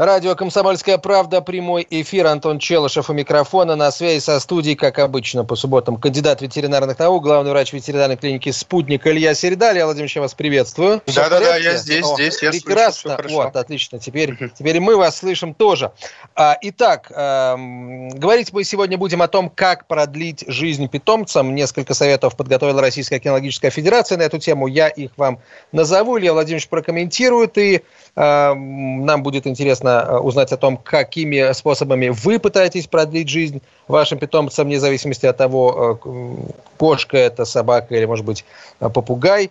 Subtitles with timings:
[0.00, 2.26] Радио «Комсомольская правда», прямой эфир.
[2.28, 3.76] Антон Челышев у микрофона.
[3.76, 8.50] На связи со студией, как обычно, по субботам, кандидат ветеринарных наук, главный врач ветеринарной клиники
[8.50, 9.72] «Спутник» Илья Середа.
[9.74, 11.02] Илья Владимирович, я вас приветствую.
[11.06, 12.42] Да-да-да, я здесь, О, здесь.
[12.42, 13.18] Я прекрасно.
[13.20, 13.98] Слышу, вот, отлично.
[13.98, 15.92] Теперь, теперь мы вас слышим тоже.
[16.34, 21.54] А, итак, эм, говорить мы сегодня будем о том, как продлить жизнь питомцам.
[21.54, 24.66] Несколько советов подготовила Российская кинологическая федерация на эту тему.
[24.66, 25.40] Я их вам
[25.72, 26.18] назову.
[26.18, 27.82] Илья Владимирович прокомментирует, и
[28.16, 33.60] э, нам будет интересно интересно э, узнать о том, какими способами вы пытаетесь продлить жизнь
[33.88, 38.44] вашим питомцам, вне зависимости от того, э, кошка это, собака или, может быть,
[38.80, 39.50] э, попугай.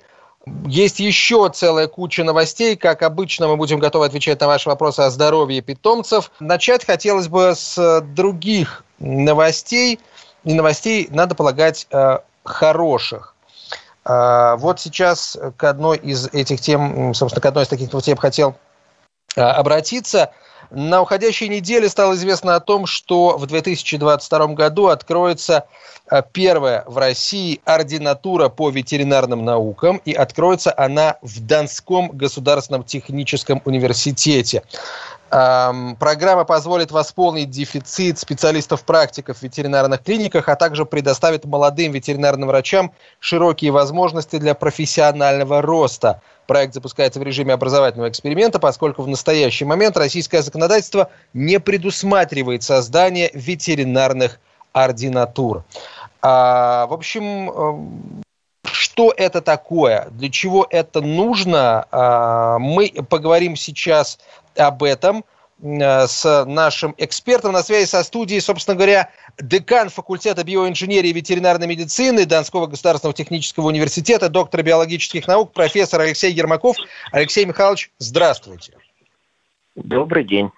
[0.65, 2.75] Есть еще целая куча новостей.
[2.75, 6.31] Как обычно, мы будем готовы отвечать на ваши вопросы о здоровье питомцев.
[6.39, 9.99] Начать хотелось бы с других новостей.
[10.45, 11.87] И новостей, надо полагать,
[12.45, 13.35] хороших.
[14.05, 18.68] Вот сейчас к одной из этих тем, собственно, к одной из таких тем хотел а,
[19.39, 20.31] обратиться.
[20.71, 25.65] На уходящей неделе стало известно о том, что в 2022 году откроется
[26.07, 33.63] а, первая в России ординатура по ветеринарным наукам, и откроется она в Донском государственном техническом
[33.65, 34.61] университете.
[35.29, 43.71] Программа позволит восполнить дефицит специалистов-практиков в ветеринарных клиниках, а также предоставит молодым ветеринарным врачам широкие
[43.71, 46.21] возможности для профессионального роста.
[46.47, 53.29] Проект запускается в режиме образовательного эксперимента, поскольку в настоящий момент российское законодательство не предусматривает создание
[53.35, 54.39] ветеринарных
[54.73, 55.63] ординатур.
[56.23, 58.23] А, в общем,
[58.73, 64.19] что это такое, для чего это нужно, а, мы поговорим сейчас
[64.55, 65.23] об этом
[65.61, 69.09] э, с нашим экспертом на связи со студией, собственно говоря,
[69.39, 76.31] декан факультета биоинженерии и ветеринарной медицины Донского государственного технического университета, доктор биологических наук, профессор Алексей
[76.31, 76.77] Ермаков.
[77.11, 78.73] Алексей Михайлович, здравствуйте.
[79.75, 80.51] Добрый день.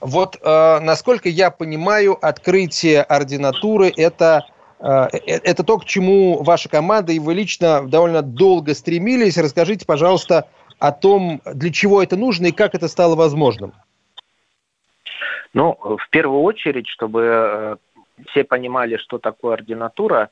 [0.00, 4.46] Вот, э, насколько я понимаю, открытие ординатуры– это
[4.80, 9.36] это то, к чему ваша команда и вы лично довольно долго стремились.
[9.36, 13.72] Расскажите, пожалуйста, о том, для чего это нужно и как это стало возможным.
[15.54, 17.76] Ну, в первую очередь, чтобы э,
[18.28, 20.30] все понимали, что такое ординатура,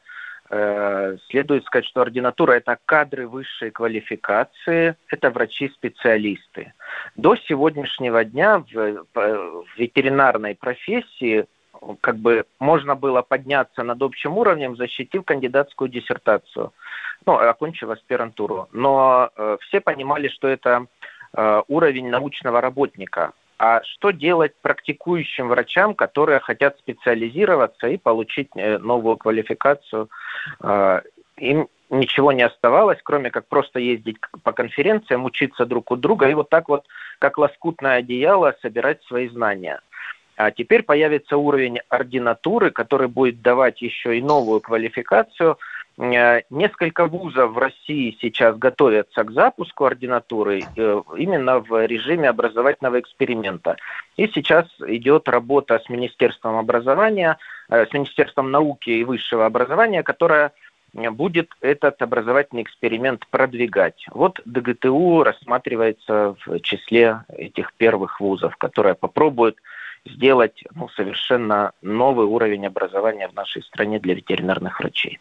[0.51, 6.75] э, следует сказать, что ординатура– это кадры высшей квалификации, это врачи-специалисты.
[7.17, 11.47] До сегодняшнего дня в ветеринарной профессии
[12.01, 16.73] как бы можно было подняться над общим уровнем, защитив кандидатскую диссертацию,
[17.27, 18.69] ну, окончив аспирантуру.
[18.73, 20.87] Но э, все понимали, что это
[21.33, 23.33] э, уровень научного работника.
[23.59, 30.11] А что делать практикующим врачам, которые хотят специализироваться и получить э, новую квалификацию?
[30.61, 31.01] Э,
[31.39, 36.35] им ничего не оставалось, кроме как просто ездить по конференциям, учиться друг у друга и
[36.35, 36.85] вот так вот,
[37.19, 39.81] как лоскутное одеяло, собирать свои знания.
[40.37, 45.59] А теперь появится уровень ординатуры, который будет давать еще и новую квалификацию.
[45.99, 53.01] Э, несколько вузов в России сейчас готовятся к запуску ординатуры э, именно в режиме образовательного
[53.01, 53.77] эксперимента.
[54.19, 57.39] И сейчас идет работа с Министерством образования,
[57.71, 60.53] э, с Министерством науки и высшего образования, которая
[60.93, 64.07] будет этот образовательный эксперимент продвигать.
[64.13, 69.59] Вот ДГТУ рассматривается в числе этих первых вузов, которые попробуют
[70.07, 75.19] сделать ну, совершенно новый уровень образования в нашей стране для ветеринарных врачей.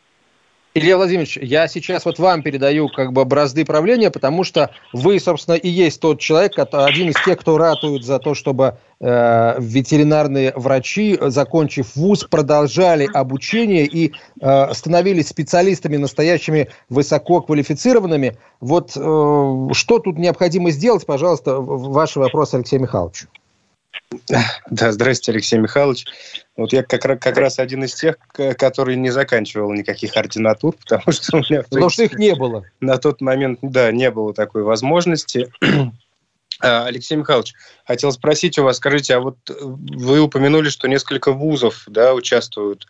[0.77, 5.55] Илья Владимирович, я сейчас вот вам передаю как бы бразды правления, потому что вы, собственно,
[5.55, 11.17] и есть тот человек, один из тех, кто ратует за то, чтобы э, ветеринарные врачи,
[11.21, 14.11] закончив вуз, продолжали обучение и
[14.41, 18.35] э, становились специалистами настоящими высококвалифицированными.
[18.59, 23.27] Вот э, что тут необходимо сделать, пожалуйста, ваши вопросы Алексею Михайловичу.
[24.69, 26.05] Да, здрасте, Алексей Михайлович.
[26.55, 28.17] Вот я как, как раз один из тех,
[28.57, 31.63] который не заканчивал никаких ординатур, потому что у меня...
[31.63, 32.63] Потому что их не было.
[32.79, 35.51] На тот момент, да, не было такой возможности.
[36.61, 37.53] А, Алексей Михайлович,
[37.85, 42.87] хотел спросить у вас, скажите, а вот вы упомянули, что несколько вузов да, участвуют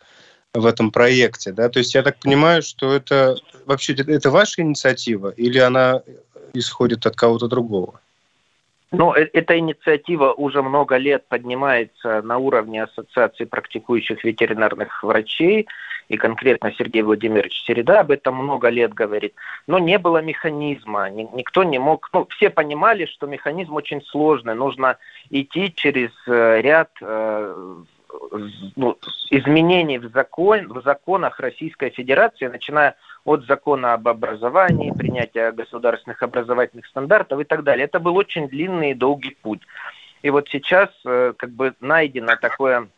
[0.54, 1.68] в этом проекте, да?
[1.68, 6.02] То есть я так понимаю, что это вообще это ваша инициатива или она
[6.54, 8.00] исходит от кого-то другого?
[8.92, 15.66] Ну, э, эта инициатива уже много лет поднимается на уровне Ассоциации практикующих ветеринарных врачей,
[16.08, 19.34] и конкретно Сергей Владимирович Середа об этом много лет говорит,
[19.66, 24.98] но не было механизма, никто не мог, ну, все понимали, что механизм очень сложный, нужно
[25.30, 27.74] идти через э, ряд э,
[28.76, 28.96] ну,
[29.30, 32.94] изменений в, закон, в законах Российской Федерации, начиная
[33.26, 37.84] от закона об образовании, принятия государственных образовательных стандартов и так далее.
[37.84, 39.60] Это был очень длинный и долгий путь.
[40.22, 42.88] И вот сейчас э, как бы найдено такое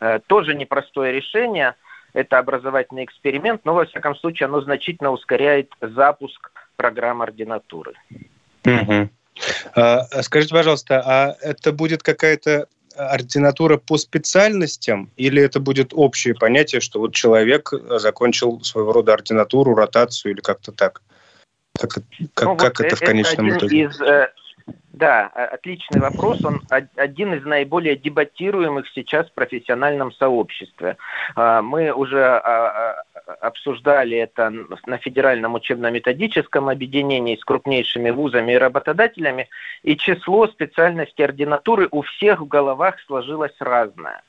[0.00, 1.74] э, тоже непростое решение.
[2.14, 7.92] Это образовательный эксперимент, но во всяком случае оно значительно ускоряет запуск программ ординатуры.
[8.64, 9.10] Угу.
[9.76, 12.66] А, скажите, пожалуйста, а это будет какая-то
[12.96, 19.74] ординатура по специальностям или это будет общее понятие, что вот человек закончил своего рода ординатуру,
[19.74, 21.02] ротацию или как-то так?
[21.78, 21.90] Как,
[22.34, 23.84] как, ну, как вот это в конечном итоге?
[23.84, 24.28] Из, э,
[24.92, 26.44] да, отличный вопрос.
[26.44, 30.96] Он один из наиболее дебатируемых сейчас в профессиональном сообществе.
[31.36, 33.02] А, мы уже а, а,
[33.34, 34.50] обсуждали это
[34.86, 39.48] на Федеральном учебно-методическом объединении с крупнейшими вузами и работодателями,
[39.82, 44.22] и число специальностей ординатуры у всех в головах сложилось разное.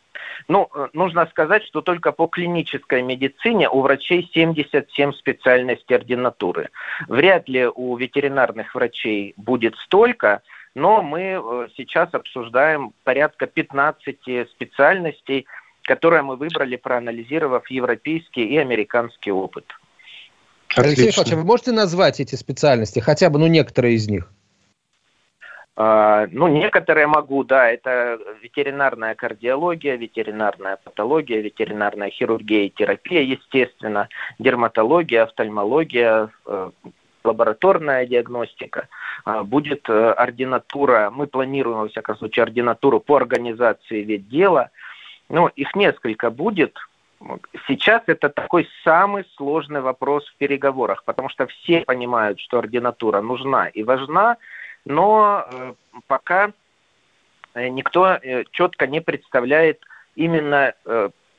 [0.47, 6.69] Ну, э, нужно сказать, что только по клинической медицине у врачей 77 специальностей ординатуры.
[7.07, 10.41] Вряд ли у ветеринарных врачей будет столько,
[10.75, 15.45] но мы э, сейчас обсуждаем порядка 15 специальностей,
[15.83, 19.65] которые мы выбрали, проанализировав европейский и американский опыт.
[20.69, 20.83] Отлично.
[20.83, 24.31] Алексей Михайлович, а вы можете назвать эти специальности, хотя бы ну, некоторые из них?
[25.75, 34.07] А, ну, некоторые могу, да, это ветеринарная кардиология, ветеринарная патология, ветеринарная хирургия и терапия, естественно,
[34.37, 36.71] дерматология, офтальмология, э,
[37.23, 38.89] лабораторная диагностика.
[39.25, 44.69] А, будет э, ординатура, мы планируем, во всяком случае, ординатуру по организации вид дела.
[45.31, 46.77] Ну, их несколько будет,
[47.67, 53.67] Сейчас это такой самый сложный вопрос в переговорах, потому что все понимают, что ординатура нужна
[53.67, 54.37] и важна,
[54.85, 55.73] но э,
[56.07, 56.51] пока
[57.53, 59.81] э, никто э, четко не представляет
[60.15, 60.73] именно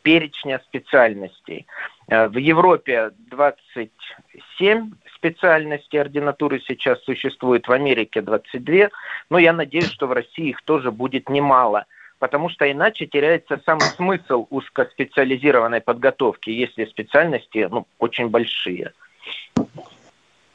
[0.03, 1.67] перечня специальностей.
[2.07, 8.89] В Европе 27 специальностей ординатуры сейчас существует, в Америке 22,
[9.31, 11.85] но я надеюсь, что в России их тоже будет немало,
[12.23, 18.93] потому что иначе теряется сам смысл узкоспециализированной подготовки, если специальности ну, очень большие.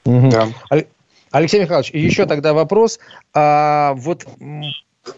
[0.05, 0.47] Да.
[1.31, 3.01] Алексей Михайлович, еще тогда вопрос.
[3.33, 4.25] А, вот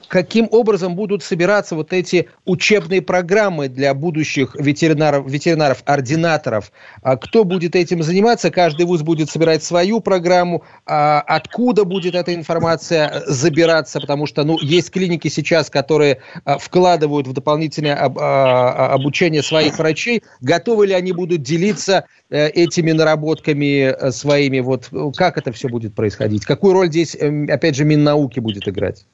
[0.08, 6.72] каким образом будут собираться вот эти учебные программы для будущих ветеринаров, ветеринаров ординаторов?
[7.02, 8.52] А кто будет этим заниматься?
[8.52, 10.64] Каждый вуз будет собирать свою программу.
[10.86, 14.00] А откуда будет эта информация забираться?
[14.00, 20.24] Потому что ну, есть клиники сейчас, которые а, вкладывают в дополнительное об, обучение своих врачей.
[20.42, 24.60] Готовы ли они будут делиться э, этими наработками э, своими?
[24.60, 26.46] Вот как это все будет происходить?
[26.46, 29.06] Какую роль здесь, эм, опять же, Миннауки будет играть?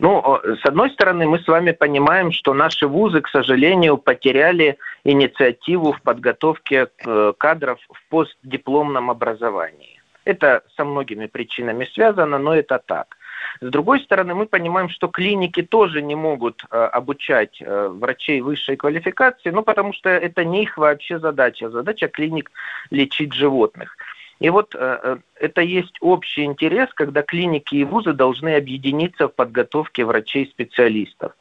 [0.00, 5.92] Ну, с одной стороны, мы с вами понимаем, что наши вузы, к сожалению, потеряли инициативу
[5.92, 10.00] в подготовке э, кадров в постдипломном образовании.
[10.24, 13.18] Это со многими причинами связано, но это так.
[13.60, 18.76] С другой стороны, мы понимаем, что клиники тоже не могут э, обучать э, врачей высшей
[18.76, 21.68] квалификации, ну, потому что это не их вообще задача.
[21.68, 22.50] Задача клиник
[22.90, 23.98] лечить животных.
[24.40, 29.34] И вот э, э, это есть общий интерес, когда клиники и вузы должны объединиться в
[29.34, 31.32] подготовке врачей-специалистов.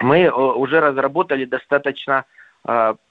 [0.00, 2.24] Мы э, уже разработали достаточно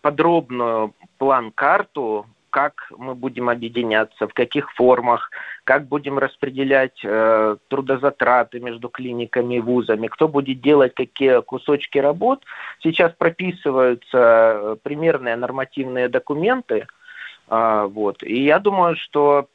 [0.02, 5.30] подробную план-карту, как мы будем объединяться, в каких формах,
[5.66, 12.46] как будем распределять э, трудозатраты между клиниками и вузами, кто будет делать какие кусочки работ.
[12.82, 16.88] Сейчас прописываются примерные нормативные документы–
[17.48, 18.24] вот.
[18.24, 19.48] И я думаю, что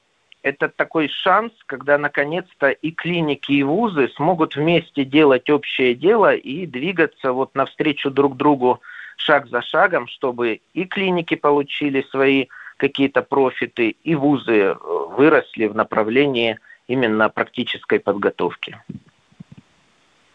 [0.43, 6.67] это такой шанс, когда наконец-то и клиники, и вузы смогут вместе делать общее дело и
[6.67, 8.81] двигаться вот навстречу друг другу
[9.17, 14.75] шаг за шагом, чтобы и клиники получили свои какие-то профиты, и вузы э,
[15.17, 18.79] выросли в направлении именно практической подготовки.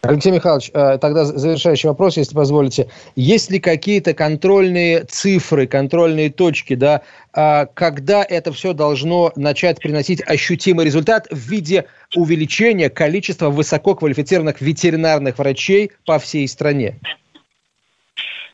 [0.03, 2.89] Алексей Михайлович, э, тогда завершающий вопрос, если позволите.
[3.15, 7.01] Есть ли какие-то контрольные цифры, контрольные точки, да,
[7.33, 15.37] а, когда это все должно начать приносить ощутимый результат в виде увеличения количества высококвалифицированных ветеринарных
[15.37, 16.99] врачей по всей стране?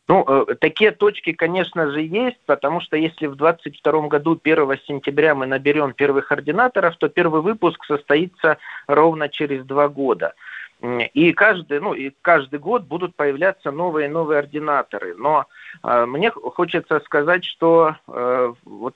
[0.06, 5.34] Ну, э, такие точки, конечно же, есть, потому что если в 2022 году 1 сентября
[5.34, 10.34] мы наберем первых ординаторов, то первый выпуск состоится ровно через два года.
[10.80, 15.14] И каждый, ну, и каждый год будут появляться новые и новые ординаторы.
[15.16, 15.46] Но
[15.82, 18.94] э, мне хочется сказать, что э, вот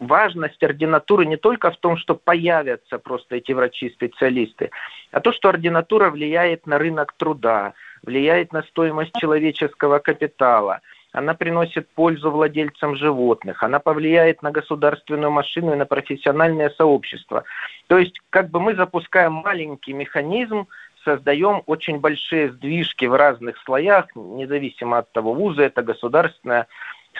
[0.00, 4.70] важность ординатуры не только в том, что появятся просто эти врачи-специалисты,
[5.12, 10.80] а то, что ординатура влияет на рынок труда, влияет на стоимость человеческого капитала,
[11.12, 17.44] она приносит пользу владельцам животных, она повлияет на государственную машину и на профессиональное сообщество.
[17.88, 20.66] То есть как бы мы запускаем маленький механизм,
[21.04, 26.66] создаем очень большие сдвижки в разных слоях, независимо от того, вуза это государственная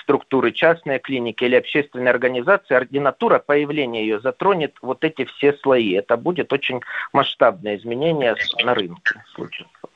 [0.03, 5.95] структуры, частные клиники или общественные организации, ординатура, появление ее затронет вот эти все слои.
[5.95, 6.81] Это будет очень
[7.13, 9.90] масштабное изменение на рынке случится.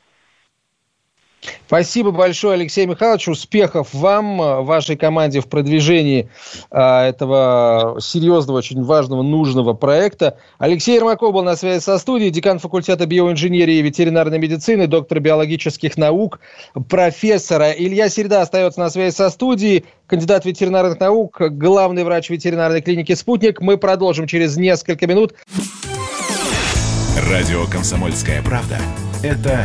[1.66, 3.28] Спасибо большое, Алексей Михайлович.
[3.28, 6.28] Успехов вам, э, вашей команде в продвижении
[6.70, 10.36] а, этого серьезного, очень важного, нужного проекта.
[10.58, 15.96] Алексей Ермаков был на связи со студией, декан факультета биоинженерии и ветеринарной медицины, доктор биологических
[15.96, 16.40] наук,
[16.88, 17.72] профессора.
[17.72, 23.60] Илья Середа остается на связи со студией, кандидат ветеринарных наук, главный врач ветеринарной клиники «Спутник».
[23.60, 25.34] Мы продолжим через несколько минут.
[27.30, 28.78] Радио «Комсомольская правда»–
[29.22, 29.64] это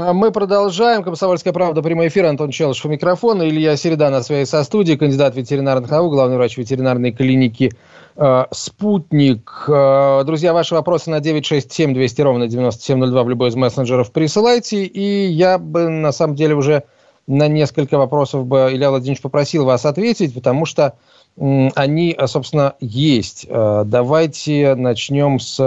[0.00, 1.02] А Мы продолжаем.
[1.02, 1.82] Комсомольская правда.
[1.82, 2.26] Прямой эфир.
[2.26, 3.48] Антон Челышев у микрофона.
[3.48, 4.96] Илья Середа на связи со студией.
[4.96, 7.72] Кандидат ветеринарных наук, главный врач ветеринарной клиники
[8.14, 9.64] э, «Спутник».
[9.66, 14.84] Э, друзья, ваши вопросы на 967 200 ровно 9702 в любой из мессенджеров присылайте.
[14.84, 16.84] И я бы, на самом деле, уже
[17.26, 20.94] на несколько вопросов бы Илья Владимирович попросил вас ответить, потому что
[21.36, 23.46] они, собственно, есть.
[23.48, 25.58] Э, давайте начнем с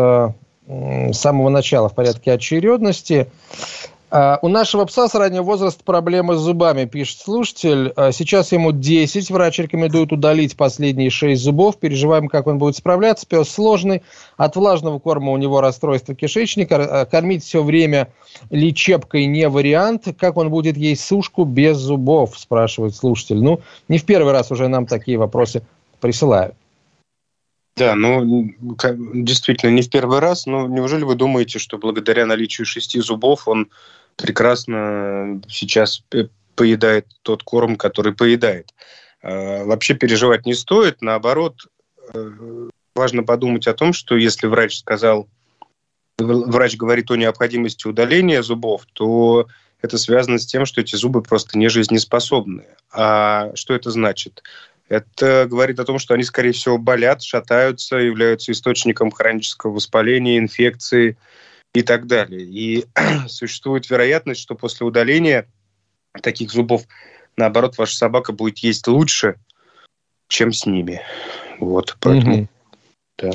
[0.68, 3.28] м, самого начала в порядке очередности.
[3.28, 3.81] А,
[4.12, 7.94] у нашего пса с раннего возраста проблемы с зубами, пишет слушатель.
[7.96, 11.78] А, сейчас ему 10, врач рекомендует удалить последние 6 зубов.
[11.78, 13.26] Переживаем, как он будет справляться.
[13.26, 14.04] Пес сложный,
[14.36, 16.76] от влажного корма у него расстройство кишечника.
[17.02, 18.12] А, кормить все время
[18.50, 20.08] лечебкой не вариант.
[20.20, 23.42] Как он будет есть сушку без зубов, спрашивает слушатель.
[23.42, 25.64] Ну, не в первый раз уже нам такие вопросы
[26.02, 26.56] присылают.
[27.78, 28.52] Да, ну,
[29.14, 33.70] действительно, не в первый раз, но неужели вы думаете, что благодаря наличию шести зубов он
[34.22, 36.04] прекрасно сейчас
[36.56, 38.74] поедает тот корм, который поедает.
[39.22, 41.68] А, вообще переживать не стоит, наоборот,
[42.14, 45.28] э, важно подумать о том, что если врач сказал,
[46.18, 49.48] врач говорит о необходимости удаления зубов, то
[49.82, 52.66] это связано с тем, что эти зубы просто не жизнеспособны.
[52.92, 54.44] А что это значит?
[54.88, 61.18] Это говорит о том, что они, скорее всего, болят, шатаются, являются источником хронического воспаления, инфекции,
[61.74, 62.42] и так далее.
[62.42, 62.86] И
[63.28, 65.48] существует вероятность, что после удаления
[66.22, 66.84] таких зубов,
[67.38, 69.36] наоборот, ваша собака будет есть лучше,
[70.28, 71.02] чем с ними.
[71.60, 72.48] Вот, поэтому,
[73.18, 73.32] да.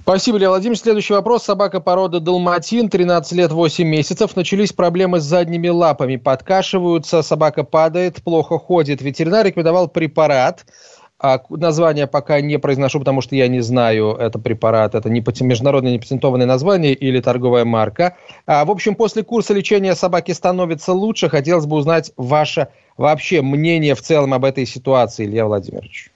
[0.00, 0.80] Спасибо, Илья Владимирович.
[0.80, 1.44] Следующий вопрос.
[1.44, 4.34] Собака породы Далматин, 13 лет 8 месяцев.
[4.36, 6.16] Начались проблемы с задними лапами.
[6.16, 9.02] Подкашиваются, собака падает, плохо ходит.
[9.02, 10.64] Ветеринар рекомендовал препарат–
[11.20, 15.92] а название пока не произношу, потому что я не знаю, это препарат, это не международное
[15.92, 18.16] непатентованное название или торговая марка.
[18.46, 21.28] А, в общем, после курса лечения собаки становится лучше.
[21.28, 26.12] Хотелось бы узнать ваше вообще мнение в целом об этой ситуации, Илья Владимирович.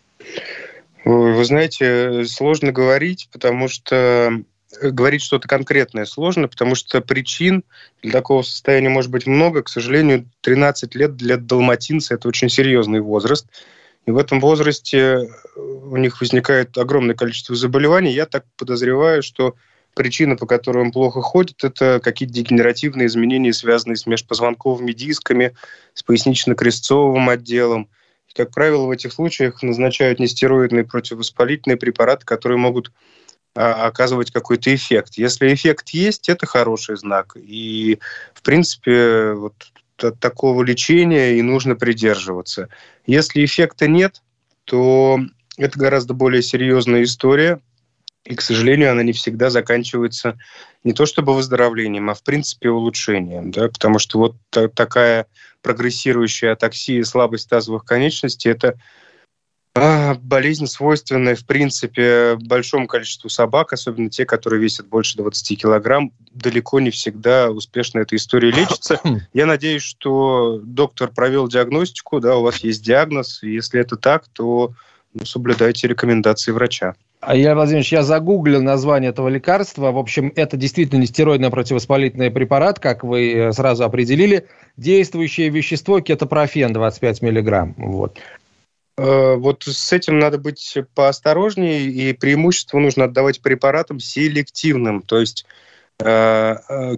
[1.05, 4.31] Вы знаете, сложно говорить, потому что
[4.81, 7.65] э, говорить что-то конкретное сложно, потому что причин
[8.03, 9.65] для такого состояния может быть много.
[9.65, 13.49] К сожалению, 13 лет для далматинца– это очень серьезный возраст–
[14.07, 15.27] и в этом возрасте э,
[15.61, 18.13] у них возникает огромное количество заболеваний.
[18.13, 19.55] Я так подозреваю, что
[19.95, 25.55] причина, по которой он плохо ходит, это какие-то дегенеративные изменения, связанные с межпозвонковыми дисками,
[25.95, 27.89] с пояснично-крестцовым отделом.
[28.29, 32.91] И, как правило, в этих случаях назначают нестероидные противовоспалительные препараты, которые могут
[33.55, 35.15] а, оказывать какой-то эффект.
[35.17, 37.37] Если эффект есть, это хороший знак.
[37.37, 37.99] И,
[38.35, 39.72] в принципе, вот
[40.11, 42.69] такого лечения и нужно придерживаться.
[43.07, 44.23] Если эффекта нет,
[44.65, 45.21] то
[45.57, 47.61] это гораздо более серьезная история.
[48.25, 50.39] И, к сожалению, она не всегда заканчивается
[50.85, 53.51] не то чтобы выздоровлением, а в принципе улучшением.
[53.51, 53.69] Да?
[53.69, 54.37] Потому что вот
[54.75, 55.27] такая
[55.61, 58.79] прогрессирующая атаксия, слабость тазовых конечностей– это
[59.75, 66.13] а, болезнь, свойственная, в принципе, большому количеству собак, особенно те, которые весят больше 20 килограмм,
[66.33, 69.01] далеко не всегда успешно эта история лечится.
[69.33, 74.29] Я надеюсь, что доктор провел диагностику, да, у вас есть диагноз, и если это так,
[74.29, 74.73] то
[75.15, 76.95] ну, соблюдайте рекомендации врача.
[77.21, 79.93] А я, Владимирович, я загуглил название этого лекарства.
[79.93, 84.49] В общем, это действительно не стероидный противовоспалительный препарат, как вы э, сразу определили.
[84.77, 87.75] Действующее вещество кетопрофен 25 миллиграмм.
[87.79, 88.19] Вот.
[88.99, 95.47] Э, вот с этим надо быть поосторожнее, и преимущество нужно отдавать препаратам селективным, то есть
[95.99, 96.97] э, э,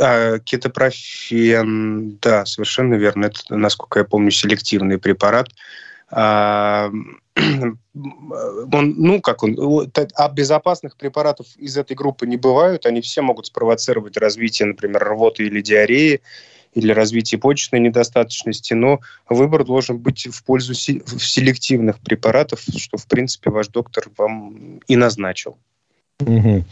[0.00, 5.48] а, кетопрофен, да, совершенно верно, это, насколько я помню, селективный препарат.
[6.10, 6.90] А,
[7.36, 13.46] он, ну, как он, а безопасных препаратов из этой группы не бывают, они все могут
[13.46, 16.22] спровоцировать развитие, например, рвоты или диареи,
[16.76, 23.50] или развития почечной недостаточности, но выбор должен быть в пользу селективных препаратов, что, в принципе,
[23.50, 25.56] ваш доктор вам и назначил.
[26.20, 26.64] Угу.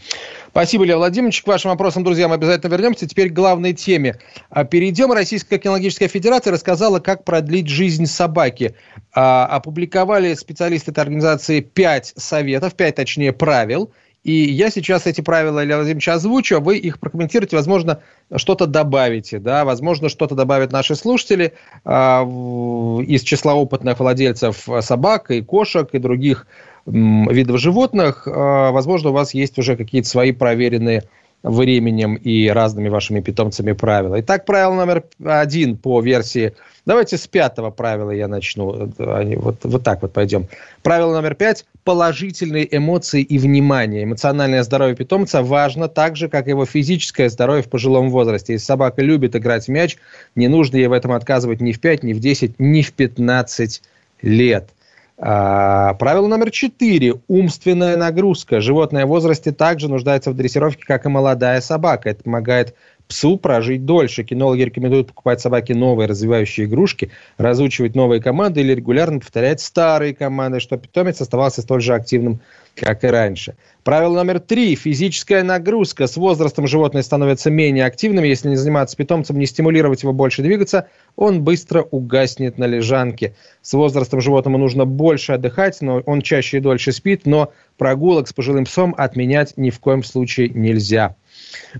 [0.49, 1.41] Спасибо, Илья Владимирович.
[1.41, 3.07] К вашим вопросам, друзья, мы обязательно вернемся.
[3.07, 4.19] Теперь к главной теме.
[4.49, 5.11] А, перейдем.
[5.11, 8.75] Российская кинологическая федерация рассказала, как продлить жизнь собаки.
[9.13, 13.91] А, опубликовали специалисты этой организации пять советов, пять, точнее, правил–
[14.25, 17.99] и я сейчас эти правила, Илья Владимирович, озвучу, а вы их прокомментируете, возможно,
[18.35, 21.53] что-то добавите, да, возможно, что-то добавят наши слушатели
[21.85, 26.47] э, из числа опытных владельцев собак и кошек и других
[26.87, 28.27] э, видов животных.
[28.27, 31.03] Э, возможно, у вас есть уже какие-то свои проверенные
[31.43, 34.19] временем и разными вашими питомцами правила.
[34.19, 36.53] Итак, правило номер один по версии...
[36.85, 38.91] Давайте с пятого правила я начну.
[38.99, 40.47] Вот, вот так вот пойдем.
[40.83, 41.65] Правило номер пять.
[41.83, 44.03] Положительные эмоции и внимание.
[44.03, 48.53] Эмоциональное здоровье питомца важно так же, как его физическое здоровье в пожилом возрасте.
[48.53, 49.97] Если собака любит играть в мяч,
[50.35, 53.81] не нужно ей в этом отказывать ни в 5, ни в 10, ни в 15
[54.21, 54.69] лет.
[55.17, 57.21] А, правило номер четыре.
[57.27, 58.59] Умственная нагрузка.
[58.59, 62.09] Животное в возрасте также нуждается в дрессировке, как и молодая собака.
[62.09, 62.75] Это помогает
[63.07, 64.23] псу прожить дольше.
[64.23, 70.59] Кинологи рекомендуют покупать собаке новые развивающие игрушки, разучивать новые команды или регулярно повторять старые команды,
[70.59, 72.39] чтобы питомец оставался столь же активным,
[72.75, 73.55] как и раньше.
[73.83, 74.75] Правило номер три.
[74.75, 76.07] Физическая нагрузка.
[76.07, 78.23] С возрастом животное становится менее активным.
[78.23, 83.35] Если не заниматься питомцем, не стимулировать его больше двигаться, он быстро угаснет на лежанке.
[83.61, 88.33] С возрастом животному нужно больше отдыхать, но он чаще и дольше спит, но прогулок с
[88.33, 91.15] пожилым псом отменять ни в коем случае нельзя.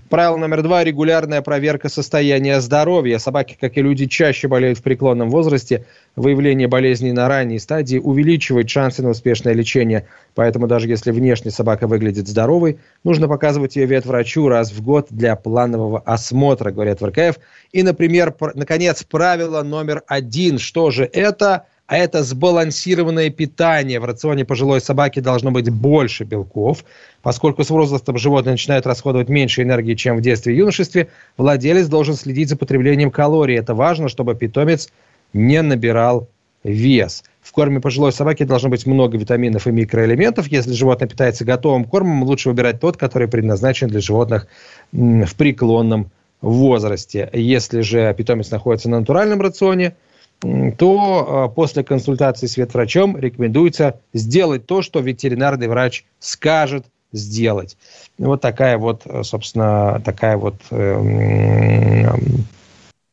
[0.08, 3.18] Правило номер два– регулярная проверка состояния здоровья.
[3.18, 5.84] Собаки, как и люди, чаще болеют в преклонном возрасте.
[6.16, 10.06] Выявление болезней на ранней стадии увеличивает шансы на успешное лечение.
[10.34, 15.36] Поэтому даже если внешне собака выглядит здоровой, нужно показывать ее ветврачу раз в год для
[15.36, 17.38] планового осмотра, говорят в РКФ.
[17.72, 20.58] И, например, наконец, правило номер один.
[20.58, 21.66] Что же это?
[21.86, 24.00] А это сбалансированное питание.
[24.00, 26.84] В рационе пожилой собаки должно быть больше белков.
[27.22, 32.14] Поскольку с возрастом животные начинают расходовать меньше энергии, чем в детстве и юношестве, владелец должен
[32.14, 33.56] следить за потреблением калорий.
[33.56, 34.90] Это важно, чтобы питомец
[35.32, 36.28] не набирал
[36.64, 37.22] вес.
[37.40, 40.48] В корме пожилой собаки должно быть много витаминов и микроэлементов.
[40.48, 44.48] Если животное питается готовым кормом, лучше выбирать тот, который предназначен для животных
[44.90, 47.30] в преклонном возрасте.
[47.32, 49.94] Если же питомец находится на натуральном рационе–
[50.40, 57.76] то а, после консультации с ветврачом рекомендуется сделать то, что ветеринарный врач скажет сделать.
[58.18, 62.04] Вот такая вот, собственно, такая вот э,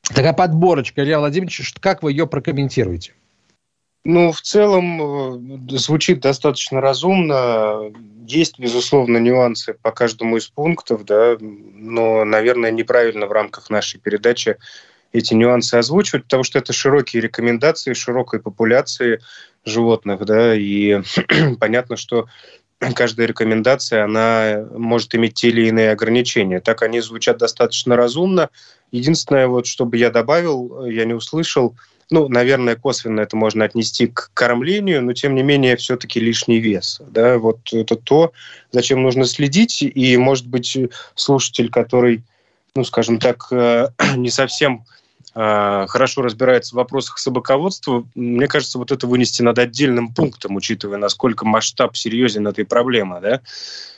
[0.04, 1.04] такая подборочка.
[1.04, 3.14] Илья Владимирович, как вы ее прокомментируете?
[4.06, 7.92] Ну, в целом, э, звучит достаточно разумно.
[8.28, 14.58] Есть, безусловно, нюансы по каждому из пунктов, да, но, наверное, неправильно в рамках нашей передачи
[15.14, 19.22] эти нюансы озвучивать, потому что это широкие рекомендации широкой популяции
[19.64, 21.02] животных, да, и
[21.60, 22.28] понятно, что
[22.96, 26.60] каждая рекомендация, она может иметь те или иные ограничения.
[26.60, 28.50] Так они звучат достаточно разумно.
[28.92, 31.76] Единственное, вот, чтобы я добавил, я не услышал,
[32.10, 37.02] ну, наверное, косвенно это можно отнести к кормлению, но, тем не менее, все-таки лишний вес.
[37.08, 37.38] Да?
[37.38, 38.34] Вот это то,
[38.72, 40.78] зачем нужно следить, и, может быть,
[41.16, 42.24] слушатель, который,
[42.76, 44.86] ну, скажем так, э, не совсем
[45.34, 51.46] хорошо разбирается в вопросах собаководства, мне кажется, вот это вынести над отдельным пунктом, учитывая, насколько
[51.46, 53.20] масштаб серьезен этой проблемы.
[53.20, 53.42] Да?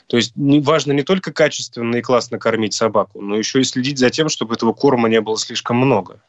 [0.06, 4.10] То есть важно не только качественно и классно кормить собаку, но еще и следить за
[4.10, 6.20] тем, чтобы этого корма не было слишком много.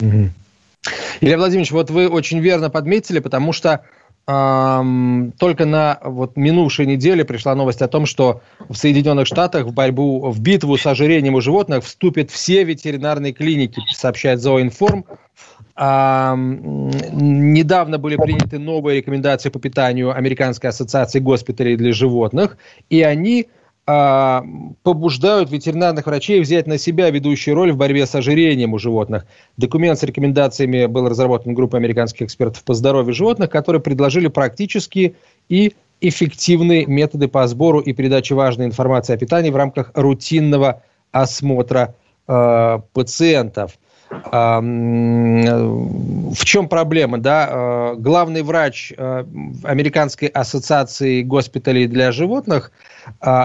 [0.00, 3.84] Илья Владимирович, вот вы очень верно подметили, потому что
[4.26, 10.30] только на вот минувшей неделе пришла новость о том, что в Соединенных Штатах в борьбу,
[10.30, 15.04] в битву с ожирением у животных вступят все ветеринарные клиники, сообщает Зооинформ.
[15.76, 16.88] Эм,
[17.52, 22.56] недавно были приняты новые рекомендации по питанию Американской ассоциации госпиталей для животных,
[22.90, 28.74] и они а, побуждают ветеринарных врачей взять на себя ведущую роль в борьбе с ожирением
[28.74, 29.26] у животных.
[29.56, 35.14] Документ с рекомендациями был разработан группой американских экспертов по здоровью животных, которые предложили практические
[35.48, 41.94] и эффективные методы по сбору и передаче важной информации о питании в рамках рутинного осмотра
[42.26, 43.78] э, пациентов.
[44.24, 47.18] В чем проблема?
[47.18, 47.48] Да?
[47.50, 49.24] Э, главный врач э,
[49.64, 52.70] Американской ассоциации госпиталей для животных–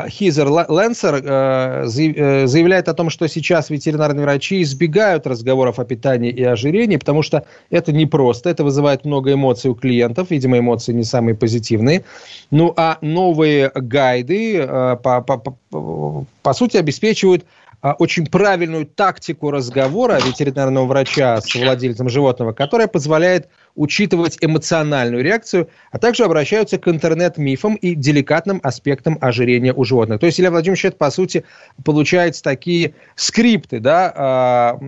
[0.09, 6.31] Хизер Ленсер э, э, заявляет о том, что сейчас ветеринарные врачи избегают разговоров о питании
[6.31, 11.03] и ожирении, потому что это непросто, это вызывает много эмоций у клиентов, видимо, эмоции не
[11.03, 12.03] самые позитивные.
[12.49, 17.45] Ну, а новые гайды, по, по, по, по сути, обеспечивают
[17.81, 25.97] очень правильную тактику разговора ветеринарного врача с владельцем животного, которая позволяет учитывать эмоциональную реакцию, а
[25.97, 30.19] также обращаются к интернет-мифам и деликатным аспектам ожирения у животных.
[30.19, 31.43] То есть, Илья Владимирович, это, по сути,
[31.83, 34.79] получается такие скрипты, да, а,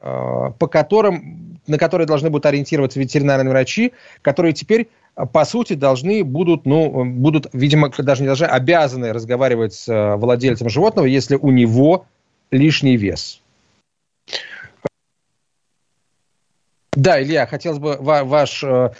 [0.00, 4.88] а, по которым, на которые должны будут ориентироваться ветеринарные врачи, которые теперь
[5.32, 10.68] по сути, должны будут, ну, будут, видимо, даже не должны, обязаны разговаривать с э, владельцем
[10.68, 12.04] животного, если у него
[12.50, 13.40] лишний вес.
[16.92, 18.90] Да, Илья, хотелось бы ваш, э,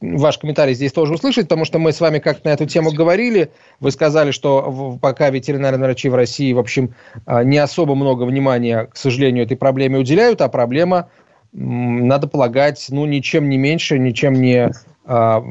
[0.00, 3.50] ваш комментарий здесь тоже услышать, потому что мы с вами как-то на эту тему говорили.
[3.80, 6.94] Вы сказали, что пока ветеринарные врачи в России, в общем,
[7.26, 11.10] э, не особо много внимания, к сожалению, этой проблеме уделяют, а проблема,
[11.52, 14.70] надо полагать, ну, ничем не меньше, ничем не
[15.04, 15.42] а,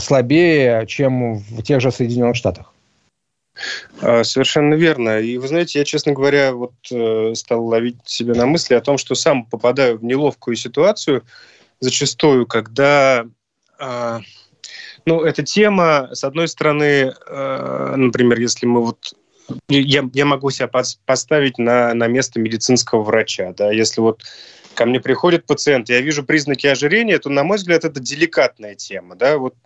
[0.00, 2.72] слабее, чем в тех же Соединенных Штатах.
[4.00, 5.18] А, совершенно верно.
[5.18, 8.98] И вы знаете, я, честно говоря, вот э, стал ловить себя на мысли о том,
[8.98, 11.24] что сам попадаю в неловкую ситуацию
[11.80, 13.26] зачастую, когда,
[13.78, 14.20] э,
[15.04, 19.14] ну, эта тема, с одной стороны, э, например, если мы вот
[19.68, 20.68] я, я могу себя
[21.06, 24.22] поставить на, на место медицинского врача, да, если вот
[24.78, 29.16] ко мне приходит пациент, я вижу признаки ожирения, то, на мой взгляд, это деликатная тема.
[29.16, 29.36] Да?
[29.36, 29.56] Вот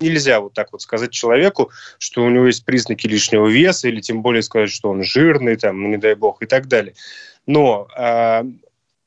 [0.00, 4.22] нельзя вот так вот сказать человеку, что у него есть признаки лишнего веса, или тем
[4.22, 6.94] более сказать, что он жирный, там, ну, не дай бог, и так далее.
[7.46, 8.42] Но э,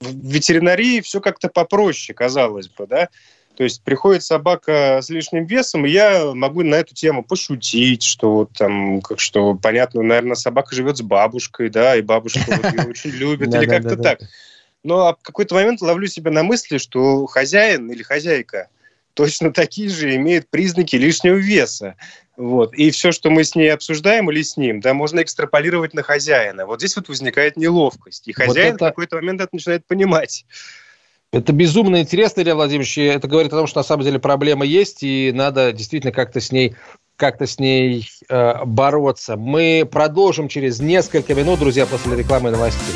[0.02, 3.10] в ветеринарии все как-то попроще, казалось бы, да.
[3.58, 8.32] То есть приходит собака с лишним весом, и я могу на эту тему пошутить, что
[8.32, 12.88] вот там, как что понятно, наверное, собака живет с бабушкой, да, и бабушка вот ее
[12.88, 14.20] очень любит, или как-то так.
[14.84, 18.70] Но в какой-то момент ловлю себя на мысли, что хозяин или хозяйка
[19.14, 21.96] точно такие же имеют признаки лишнего веса.
[22.38, 22.74] Вот.
[22.74, 26.66] И все, что мы с ней обсуждаем или с ним, да, можно экстраполировать на хозяина.
[26.66, 28.28] Вот здесь вот возникает неловкость.
[28.28, 28.86] И хозяин вот это...
[28.86, 30.46] в какой-то момент это начинает понимать.
[31.34, 32.98] Это безумно интересно, Илья Владимирович.
[32.98, 36.52] Это говорит о том, что на самом деле проблема есть, и надо действительно как-то с
[36.52, 36.76] ней
[37.16, 39.38] как-то с ней э, бороться.
[39.38, 42.96] Мы продолжим через несколько минут, друзья, после рекламы и новостей.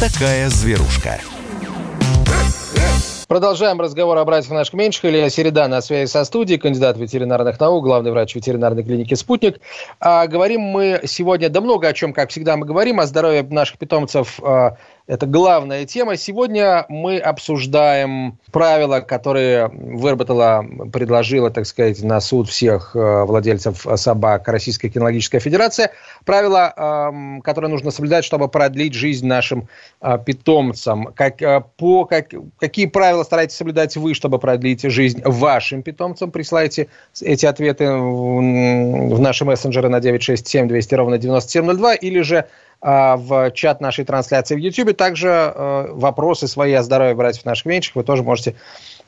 [0.00, 1.20] Такая зверушка.
[3.28, 5.06] Продолжаем разговор о братьях наших меньших.
[5.06, 9.60] Илья Середа на связи со студией, кандидат ветеринарных наук, главный врач ветеринарной клиники «Спутник».
[9.98, 13.78] А, говорим мы сегодня, да много о чем, как всегда мы говорим, о здоровье наших
[13.78, 14.76] питомцев а,
[15.06, 16.16] это главная тема.
[16.16, 24.48] Сегодня мы обсуждаем правила, которые выработала, предложила, так сказать, на суд всех э, владельцев собак
[24.48, 25.90] Российская кинологическая федерация.
[26.24, 29.68] Правила, эм, которые нужно соблюдать, чтобы продлить жизнь нашим
[30.00, 31.12] э, питомцам.
[31.14, 36.30] Как, э, по, как, какие правила стараетесь соблюдать вы, чтобы продлить жизнь вашим питомцам?
[36.30, 36.88] Присылайте
[37.20, 42.46] эти ответы в наши мессенджеры на 967 200 ровно 9702 или же
[42.84, 44.94] в чат нашей трансляции в YouTube.
[44.94, 48.56] Также э, вопросы свои о здоровье братьев наших меньших вы тоже можете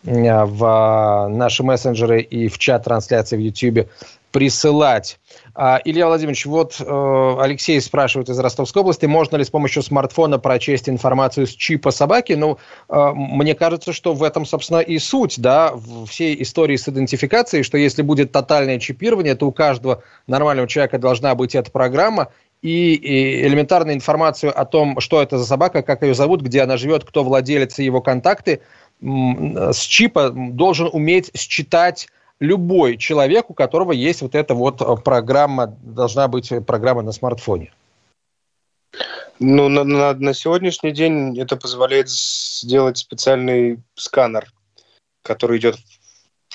[0.02, 3.88] в наши мессенджеры и в чат трансляции в YouTube
[4.36, 5.18] присылать.
[5.54, 10.38] А, Илья Владимирович, вот э, Алексей спрашивает из Ростовской области, можно ли с помощью смартфона
[10.38, 12.34] прочесть информацию с чипа собаки?
[12.34, 12.58] Ну,
[12.90, 15.72] э, мне кажется, что в этом, собственно, и суть, да,
[16.06, 21.34] всей истории с идентификацией, что если будет тотальное чипирование, то у каждого нормального человека должна
[21.34, 22.28] быть эта программа,
[22.66, 27.04] и, элементарную информацию о том, что это за собака, как ее зовут, где она живет,
[27.04, 28.60] кто владелец и его контакты,
[29.00, 32.08] с чипа должен уметь считать
[32.40, 37.72] любой человек, у которого есть вот эта вот э, программа, должна быть программа на смартфоне.
[39.38, 44.52] Ну, на, на, на сегодняшний день это позволяет сделать специальный сканер,
[45.22, 45.76] который идет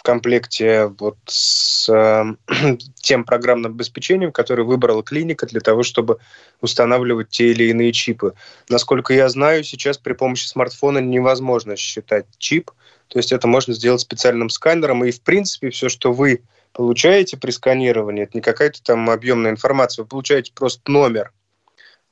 [0.02, 2.36] в комплекте вот с э,
[2.96, 6.18] тем программным обеспечением, которое выбрала клиника для того, чтобы
[6.60, 8.34] устанавливать те или иные чипы.
[8.68, 12.72] Насколько я знаю, сейчас при помощи смартфона невозможно считать чип,
[13.10, 16.42] то есть это можно сделать специальным сканером, и в принципе все, что вы
[16.74, 21.32] получаете при сканировании, это не какая-то там объемная информация, вы получаете просто номер,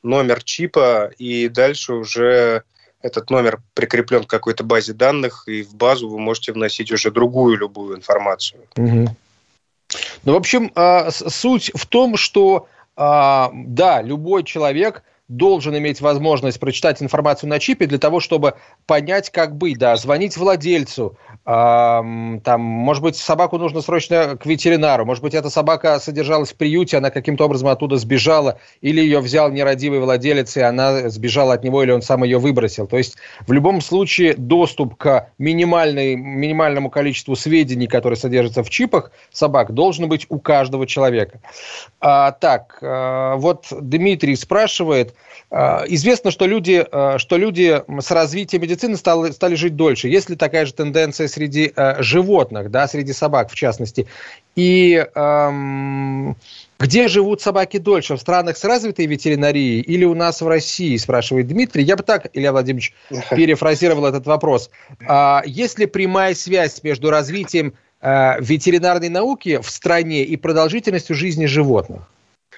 [0.04, 2.65] номер чипа, и дальше уже
[3.01, 7.57] этот номер прикреплен к какой-то базе данных, и в базу вы можете вносить уже другую
[7.57, 8.62] любую информацию.
[8.75, 9.15] Угу.
[10.23, 16.60] Ну, в общем, а, суть в том, что а, да, любой человек должен иметь возможность
[16.60, 18.56] прочитать информацию на чипе для того, чтобы
[18.88, 21.15] понять, как быть, да, звонить владельцу,
[21.46, 26.56] э, там, может быть, собаку нужно срочно к ветеринару, может быть, эта собака содержалась в
[26.56, 31.63] приюте, она каким-то образом оттуда сбежала, или ее взял нерадивый владелец, и она сбежала от
[31.63, 32.88] него, или он сам ее выбросил.
[32.88, 33.15] То есть,
[33.48, 40.10] в любом случае, доступ к минимальной, минимальному количеству сведений, которые содержатся в чипах собак, должен
[40.10, 41.39] быть у каждого человека.
[42.00, 45.13] А, так, а, вот Дмитрий спрашивает,
[45.51, 50.08] известно, что люди, а, что люди с развитием медицины стали, стали жить дольше.
[50.08, 54.08] Есть ли такая же тенденция среди а, животных, да, среди собак в частности?
[54.55, 56.36] И эм,
[56.79, 58.15] где живут собаки дольше?
[58.15, 61.84] В странах с развитой ветеринарией или у нас в России, спрашивает Дмитрий.
[61.84, 62.93] Я бы так, Илья Владимирович,
[63.32, 64.69] перефразировал этот вопрос.
[65.45, 72.01] Есть ли прямая связь между развитием ветеринарной науки в стране и продолжительностью жизни животных?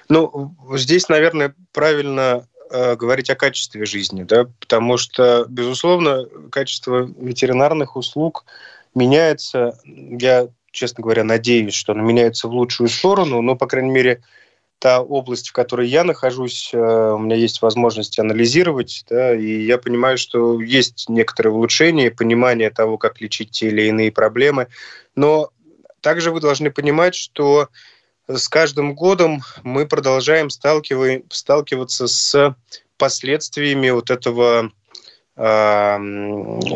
[0.08, 7.96] Ну, здесь, наверное, правильно э, говорить о качестве жизни, да, потому что, безусловно, качество ветеринарных
[7.96, 8.44] услуг
[8.94, 9.78] меняется.
[9.84, 14.22] Я, честно говоря, надеюсь, что оно меняется в лучшую сторону, но, по крайней мере,
[14.78, 19.78] та область, в которой я нахожусь, э, у меня есть возможность анализировать, да, и я
[19.78, 24.66] понимаю, что есть некоторые улучшения, понимание того, как лечить те или иные проблемы,
[25.14, 25.50] но
[26.00, 27.68] также вы должны понимать, что
[28.28, 32.56] с каждым годом мы продолжаем сталкиваться с
[32.96, 34.70] последствиями вот этого
[35.34, 35.98] а,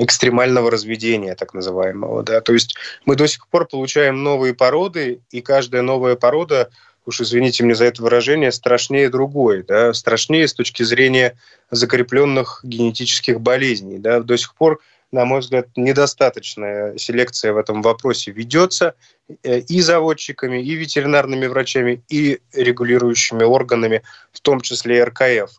[0.00, 2.22] экстремального разведения, так называемого.
[2.22, 2.40] Да?
[2.40, 6.70] То есть мы до сих пор получаем новые породы, и каждая новая порода,
[7.04, 9.62] уж извините мне за это выражение, страшнее другой.
[9.62, 9.92] Да?
[9.92, 11.38] Страшнее с точки зрения
[11.70, 13.98] закрепленных генетических болезней.
[13.98, 14.20] Да?
[14.20, 14.80] До сих пор
[15.12, 18.94] на мой взгляд, недостаточная селекция в этом вопросе ведется
[19.42, 25.50] э, и заводчиками, и ветеринарными врачами, и регулирующими органами, в том числе и РКФ.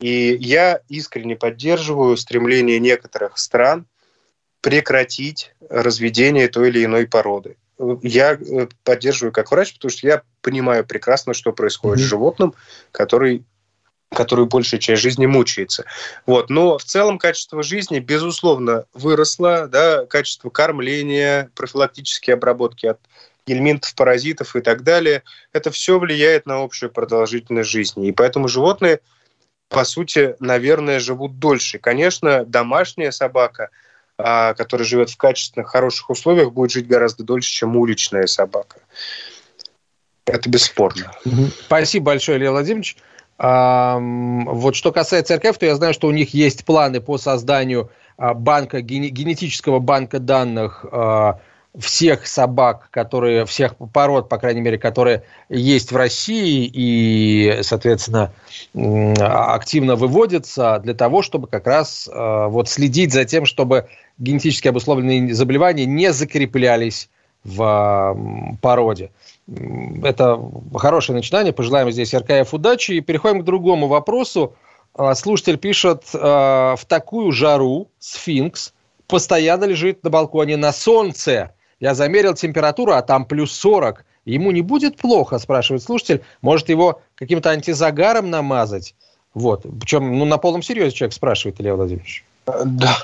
[0.00, 3.86] И я искренне поддерживаю стремление некоторых стран
[4.60, 7.56] прекратить разведение той или иной породы.
[8.02, 12.06] Я э, поддерживаю как врач, потому что я понимаю прекрасно, что происходит mm-hmm.
[12.06, 12.54] с животным,
[12.92, 13.44] который
[14.14, 15.84] который большая часть жизни мучается.
[16.26, 16.50] Вот.
[16.50, 22.98] Но в целом качество жизни, безусловно, выросло, да, качество кормления, профилактические обработки от
[23.46, 25.22] гельминтов, паразитов и так далее.
[25.52, 28.08] Это все влияет на общую продолжительность жизни.
[28.08, 29.00] И поэтому животные,
[29.68, 31.78] по сути, наверное, живут дольше.
[31.78, 33.70] Конечно, домашняя собака,
[34.18, 38.80] а, которая живет в качественных, хороших условиях, будет жить гораздо дольше, чем уличная собака.
[40.26, 41.10] Это бесспорно.
[41.66, 42.96] Спасибо большое, Илья Владимирович.
[43.42, 48.34] Вот что касается РКФ, то я знаю, что у них есть планы по созданию а,
[48.34, 51.40] банка, генетического банка данных а,
[51.76, 58.32] всех собак, которые, всех пород, по крайней мере, которые есть в России и, соответственно,
[58.74, 65.34] активно выводятся для того, чтобы как раз а, вот следить за тем, чтобы генетически обусловленные
[65.34, 67.08] заболевания не закреплялись
[67.44, 69.10] в породе.
[70.02, 70.40] Это
[70.74, 71.52] хорошее начинание.
[71.52, 72.92] Пожелаем здесь РКФ удачи.
[72.92, 74.54] И переходим к другому вопросу.
[74.94, 78.72] А, слушатель пишет, а, в такую жару сфинкс
[79.06, 81.52] постоянно лежит на балконе на солнце.
[81.80, 84.04] Я замерил температуру, а там плюс 40.
[84.24, 86.22] Ему не будет плохо, спрашивает слушатель.
[86.42, 88.94] Может его каким-то антизагаром намазать?
[89.34, 89.66] Вот.
[89.80, 92.24] Причем ну, на полном серьезе человек спрашивает, Илья Владимирович.
[92.46, 92.96] Да.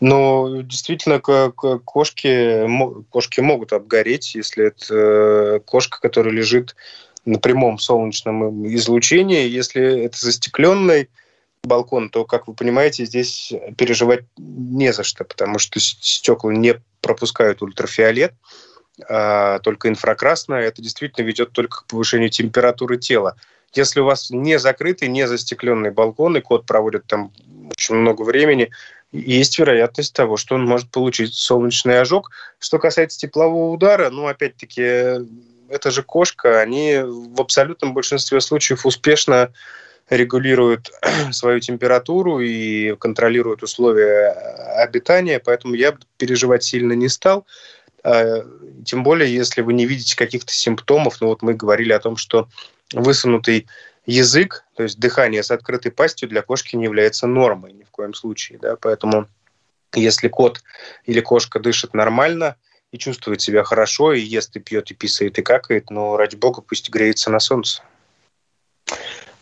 [0.00, 2.66] Но действительно, кошки,
[3.10, 6.74] кошки могут обгореть, если это э, кошка, которая лежит
[7.26, 9.46] на прямом солнечном излучении.
[9.46, 11.10] Если это застекленный
[11.62, 17.60] балкон, то, как вы понимаете, здесь переживать не за что, потому что стекла не пропускают
[17.60, 18.32] ультрафиолет,
[19.08, 20.62] а только инфракрасное.
[20.62, 23.36] Это действительно ведет только к повышению температуры тела.
[23.74, 27.32] Если у вас не закрытый, не застекленный балкон, и кот проводит там
[27.70, 28.70] очень много времени,
[29.12, 32.30] есть вероятность того, что он может получить солнечный ожог.
[32.58, 35.26] Что касается теплового удара, ну, опять-таки,
[35.68, 39.52] это же кошка, они в абсолютном большинстве случаев успешно
[40.08, 40.90] регулируют
[41.32, 44.30] свою температуру и контролируют условия
[44.76, 47.46] обитания, поэтому я переживать сильно не стал.
[48.02, 48.44] А,
[48.84, 52.48] тем более, если вы не видите каких-то симптомов, ну вот мы говорили о том, что
[52.92, 53.66] высунутый
[54.06, 58.14] язык, то есть дыхание с открытой пастью для кошки не является нормой ни в коем
[58.14, 58.58] случае.
[58.58, 58.76] Да?
[58.76, 59.28] Поэтому
[59.94, 60.62] если кот
[61.04, 62.56] или кошка дышит нормально
[62.92, 66.60] и чувствует себя хорошо, и ест, и пьет, и писает, и какает, ну, ради бога,
[66.60, 67.82] пусть греется на солнце.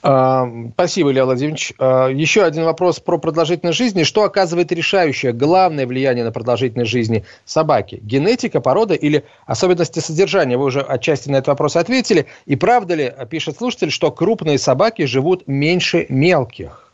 [0.00, 1.72] А, спасибо, Илья Владимирович.
[1.78, 4.04] А, еще один вопрос про продолжительность жизни.
[4.04, 7.98] Что оказывает решающее, главное влияние на продолжительность жизни собаки?
[8.02, 10.56] Генетика, порода или особенности содержания?
[10.56, 12.26] Вы уже отчасти на этот вопрос ответили.
[12.46, 16.92] И правда ли, пишет слушатель, что крупные собаки живут меньше мелких?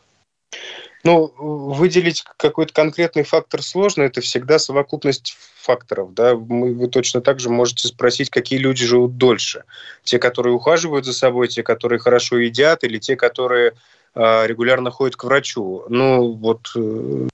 [1.03, 6.13] Ну, выделить какой-то конкретный фактор сложно, это всегда совокупность факторов.
[6.13, 6.35] Да?
[6.35, 9.63] Вы точно так же можете спросить, какие люди живут дольше.
[10.03, 13.73] Те, которые ухаживают за собой, те, которые хорошо едят, или те, которые
[14.13, 15.85] э, регулярно ходят к врачу.
[15.89, 17.27] Ну, вот э,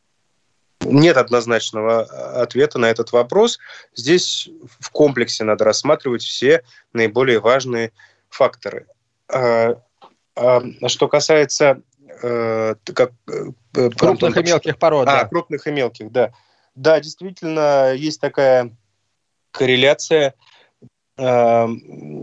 [0.84, 2.04] нет однозначного
[2.42, 3.60] ответа на этот вопрос.
[3.96, 6.64] Здесь в комплексе надо рассматривать все
[6.94, 7.92] наиболее важные
[8.30, 8.88] факторы.
[9.28, 9.76] А,
[10.36, 11.82] а, что касается
[12.24, 15.08] э, как, э, крупных и мелких пород.
[15.08, 15.28] А, да.
[15.28, 16.32] крупных и мелких, да.
[16.76, 18.76] Да, действительно, есть такая
[19.52, 20.36] корреляция.
[21.18, 21.68] Э,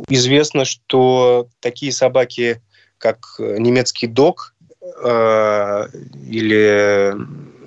[0.08, 2.62] известно, что такие собаки,
[2.98, 5.88] как немецкий дог э,
[6.26, 7.14] или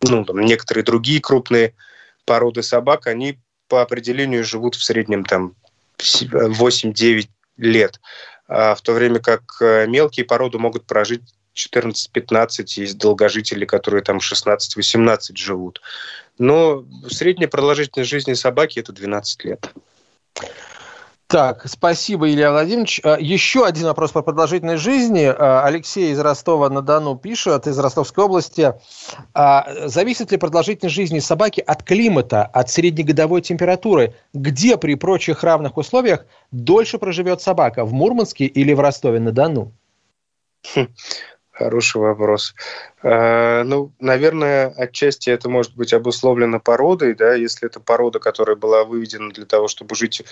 [0.04, 1.74] ну, там, некоторые другие крупные
[2.26, 5.56] породы собак, они по определению живут в среднем там
[5.98, 8.02] 8-9 лет,
[8.48, 11.22] а в то время как э, мелкие породы могут прожить
[11.56, 15.82] 14-15, есть долгожители, которые там 16-18 живут.
[16.42, 19.72] Но средняя продолжительность жизни собаки– это 12 лет.
[21.28, 23.00] Так, спасибо, Илья Владимирович.
[23.04, 25.26] А, еще один вопрос по продолжительности жизни.
[25.26, 28.74] А, Алексей из Ростова-на-Дону пишет, из Ростовской области.
[29.36, 34.16] А, зависит ли продолжительность жизни собаки от климата, от среднегодовой температуры?
[34.34, 37.86] Где при прочих равных условиях дольше проживет собака?
[37.86, 39.74] В Мурманске или в Ростове-на-Дону?
[40.74, 40.88] Хм.
[41.64, 42.56] Хороший вопрос.
[43.04, 48.84] Э, ну, наверное, отчасти это может быть обусловлено породой, да, если это порода, которая была
[48.84, 50.24] выведена для того, чтобы жить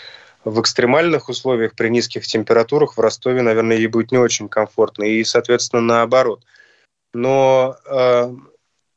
[0.44, 5.24] в экстремальных условиях при низких температурах, в Ростове, наверное, ей будет не очень комфортно, и,
[5.24, 6.44] соответственно, наоборот.
[7.14, 8.34] Но э,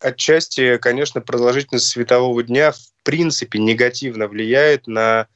[0.00, 5.26] отчасти, конечно, продолжительность светового дня в принципе негативно влияет на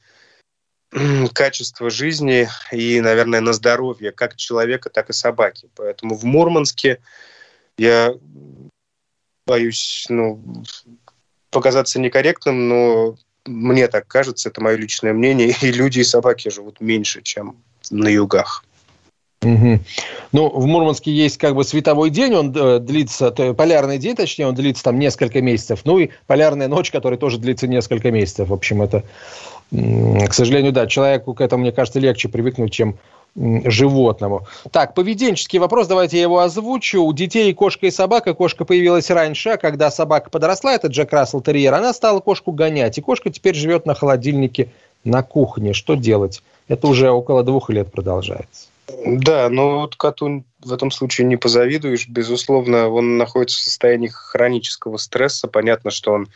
[1.33, 5.69] качество жизни и, наверное, на здоровье как человека, так и собаки.
[5.75, 7.01] Поэтому в Мурманске
[7.77, 8.13] я
[9.45, 10.63] боюсь ну,
[11.49, 16.81] показаться некорректным, но мне так кажется, это мое личное мнение, и люди и собаки живут
[16.81, 18.63] меньше, чем на югах.
[19.43, 19.79] Угу.
[20.31, 24.47] Ну, в Мурманске есть как бы световой день, он э, длится, то, полярный день, точнее,
[24.47, 25.81] он длится там несколько месяцев.
[25.85, 28.49] Ну и полярная ночь, которая тоже длится несколько месяцев.
[28.49, 29.03] В общем, это
[29.71, 32.97] к сожалению, да, человеку к этому, мне кажется, легче привыкнуть, чем
[33.35, 34.47] животному.
[34.71, 37.03] Так, поведенческий вопрос, давайте я его озвучу.
[37.03, 38.33] У детей кошка и собака.
[38.33, 42.97] Кошка появилась раньше, а когда собака подросла, это Джек Рассел Терьер, она стала кошку гонять.
[42.97, 44.69] И кошка теперь живет на холодильнике
[45.03, 45.73] на кухне.
[45.73, 46.41] Что делать?
[46.67, 48.69] Это уже около двух лет продолжается.
[49.05, 52.07] Да, но вот коту в этом случае не позавидуешь.
[52.07, 55.47] Безусловно, он находится в состоянии хронического стресса.
[55.47, 56.27] Понятно, что он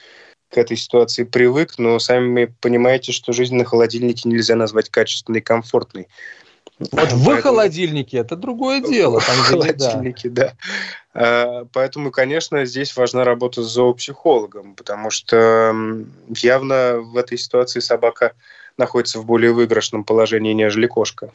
[0.49, 5.43] к этой ситуации привык, но сами понимаете, что жизнь на холодильнике нельзя назвать качественной и
[5.43, 6.07] комфортной.
[6.79, 7.41] Вот в Поэтому...
[7.41, 9.21] холодильнике это другое дело.
[9.21, 10.53] Там в холодильнике, да.
[11.13, 11.65] да.
[11.71, 15.73] Поэтому, конечно, здесь важна работа с зоопсихологом, потому что
[16.27, 18.33] явно в этой ситуации собака
[18.77, 21.31] находится в более выигрышном положении, нежели кошка.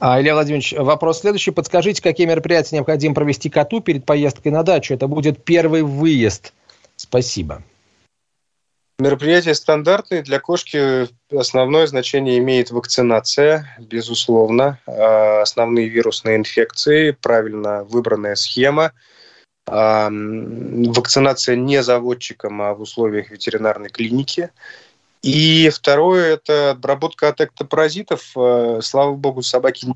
[0.00, 1.50] А, Илья Владимирович, вопрос следующий.
[1.50, 4.94] Подскажите, какие мероприятия необходимо провести коту перед поездкой на дачу?
[4.94, 6.52] Это будет первый выезд
[6.98, 7.62] Спасибо.
[8.98, 10.22] Мероприятия стандартные.
[10.22, 14.80] Для кошки основное значение имеет вакцинация, безусловно.
[14.86, 18.92] А, основные вирусные инфекции, правильно выбранная схема.
[19.66, 24.50] вакцинация не заводчиком, а в условиях ветеринарной клиники.
[25.22, 28.32] И второе– это обработка от эктопаразитов.
[28.36, 29.88] Э, слава богу, собаки,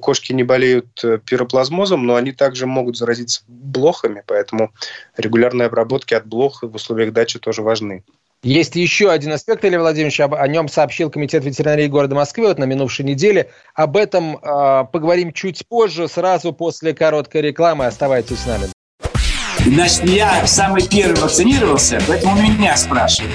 [0.00, 4.72] кошки не болеют э, пироплазмозом, но они также могут заразиться блохами, поэтому
[5.16, 8.04] регулярные обработки от блох в условиях дачи тоже важны.
[8.42, 12.58] Есть еще один аспект, Илья Владимирович, об, о нем сообщил Комитет ветеринарии города Москвы вот
[12.58, 13.50] на минувшей неделе.
[13.74, 17.86] Об этом э, поговорим чуть позже, сразу после короткой рекламы.
[17.86, 18.66] Оставайтесь с нами.
[19.64, 23.34] Значит, я самый первый вакцинировался, поэтому меня спрашивают.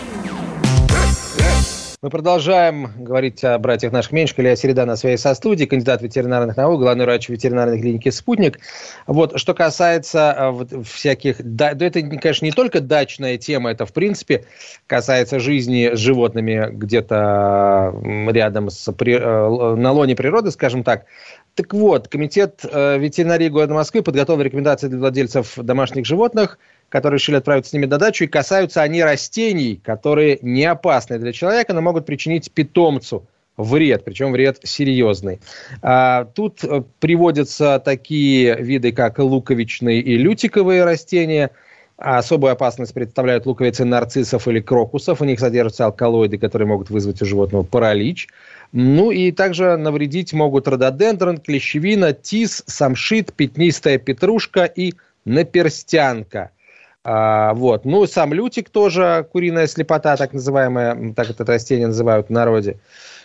[2.03, 4.39] Мы продолжаем говорить о братьях наших Меньших.
[4.39, 8.57] Илья Середа на своей со студии, кандидат ветеринарных наук, главный врач ветеринарной клиники «Спутник».
[9.05, 11.35] Вот, что касается э, вот, всяких...
[11.43, 14.45] Да, это, конечно, не только дачная тема, это, в принципе,
[14.87, 17.93] касается жизни с животными где-то
[18.31, 21.05] рядом с, при, э, на лоне природы, скажем так.
[21.53, 26.57] Так вот, Комитет э, ветеринарии города Москвы подготовил рекомендации для владельцев домашних животных–
[26.91, 31.31] которые решили отправиться с ними на дачу, и касаются они растений, которые не опасны для
[31.31, 33.25] человека, но могут причинить питомцу
[33.55, 35.39] вред, причем вред серьезный.
[35.81, 41.51] А, тут э, приводятся такие виды, как луковичные и лютиковые растения.
[41.95, 45.21] Особую опасность представляют луковицы нарциссов или крокусов.
[45.21, 48.27] У них содержатся алкалоиды, которые могут вызвать у животного паралич.
[48.73, 56.49] Ну и также навредить могут рододендрон, клещевина, тис, самшит, пятнистая петрушка и наперстянка–
[57.03, 57.85] а, вот.
[57.85, 62.77] Ну, сам лютик тоже, куриная слепота, так называемая, так это растение называют в народе.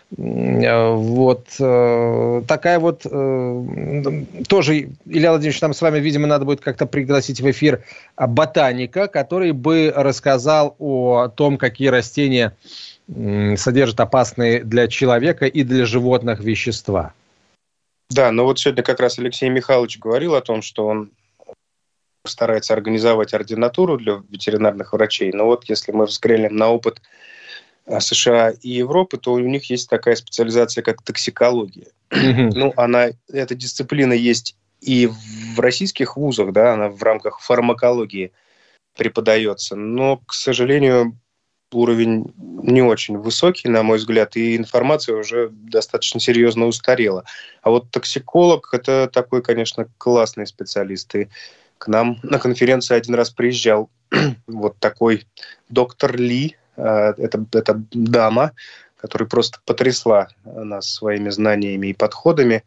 [0.09, 6.87] Вот э, такая вот э, тоже, Илья Владимирович, нам с вами, видимо, надо будет как-то
[6.87, 7.83] пригласить в эфир
[8.17, 12.55] ботаника, который бы рассказал о том, какие растения
[13.09, 17.13] содержат опасные для человека и для животных вещества.
[18.11, 21.11] Да, но вот сегодня как раз Алексей Михайлович говорил о том, что он
[22.27, 25.33] старается организовать ординатуру для ветеринарных врачей.
[25.33, 27.01] Но вот если мы взглянем на опыт
[27.87, 31.89] а, США и Европы, то у них есть такая специализация, как токсикология.
[32.11, 38.33] Ну, она, эта дисциплина есть и в российских вузах, да, она в рамках фармакологии
[38.97, 39.75] преподается.
[39.75, 41.19] Но, к сожалению,
[41.73, 47.25] уровень не очень высокий, на мой взгляд, и информация уже достаточно серьезно устарела.
[47.63, 51.15] А вот токсиколог– это такой, конечно, классный специалист.
[51.15, 51.29] И
[51.79, 53.91] к нам на конференцию один раз приезжал
[54.47, 55.27] вот такой
[55.69, 58.53] доктор Ли, э, это, это дама,
[58.97, 62.65] которая просто потрясла нас своими знаниями и подходами.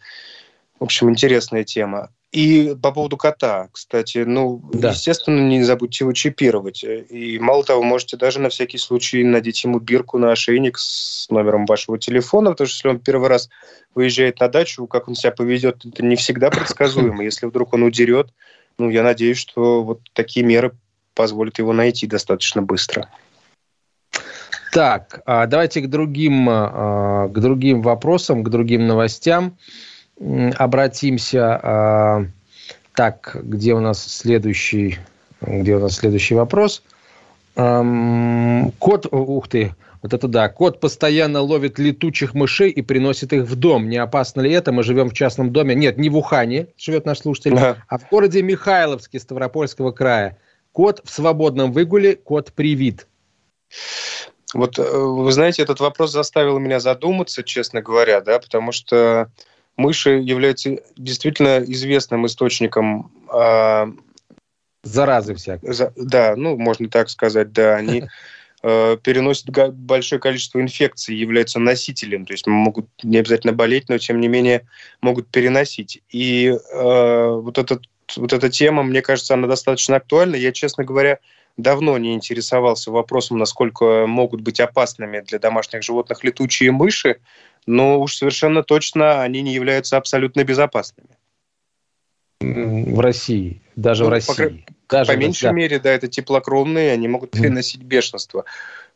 [0.79, 2.09] В общем, интересная тема.
[2.31, 4.91] И по поводу кота, кстати, ну, да.
[4.91, 6.83] естественно, не забудьте его чипировать.
[6.83, 11.65] И мало того, можете даже на всякий случай надеть ему бирку на ошейник с номером
[11.65, 13.49] вашего телефона, потому что если он первый раз
[13.95, 17.23] выезжает на дачу, как он себя поведет, это не всегда предсказуемо.
[17.23, 18.31] Если вдруг он удерет,
[18.79, 20.71] ну, я надеюсь, что вот такие меры
[21.13, 23.09] позволят его найти достаточно быстро.
[24.71, 29.57] Так, а давайте к другим, а, к другим вопросам, к другим новостям
[30.57, 31.59] обратимся.
[31.61, 32.25] А,
[32.93, 34.99] так, где у нас следующий,
[35.41, 36.83] где у нас следующий вопрос?
[37.55, 40.49] Кот, ух ты, вот это да.
[40.49, 43.89] Кот постоянно ловит летучих мышей и приносит их в дом.
[43.89, 44.71] Не опасно ли это?
[44.71, 45.75] Мы живем в частном доме.
[45.75, 47.77] Нет, не в Ухане живет наш слушатель, да.
[47.87, 50.37] а в городе Михайловске Ставропольского края.
[50.71, 53.07] Кот в свободном выгуле, кот привит.
[54.53, 59.29] Вот, э, вы знаете, этот вопрос заставил меня задуматься, честно говоря, да, потому что
[59.77, 63.85] мыши являются действительно известным источником э,
[64.83, 65.73] заразы всякой.
[65.73, 68.05] За, да, ну, можно так сказать, да, они
[68.61, 74.19] Э, переносят большое количество инфекций, являются носителем, то есть могут не обязательно болеть, но тем
[74.19, 74.67] не менее
[75.01, 76.01] могут переносить.
[76.09, 77.83] И э, вот, этот,
[78.17, 80.35] вот эта тема, мне кажется, она достаточно актуальна.
[80.35, 81.19] Я, честно говоря,
[81.55, 87.19] давно не интересовался вопросом, насколько могут быть опасными для домашних животных летучие мыши,
[87.65, 91.18] но уж совершенно точно они не являются абсолютно безопасными.
[92.39, 94.63] В России, даже ну, в России.
[94.87, 95.51] По, даже по меньшей да.
[95.51, 98.45] мере, да, это теплокровные, они могут переносить бешенство.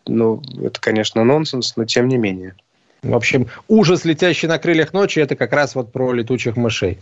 [0.08, 2.56] Ну, это, конечно, нонсенс, но тем не менее.
[3.04, 7.00] В общем, ужас, летящий на крыльях ночи, это как раз вот про летучих мышей.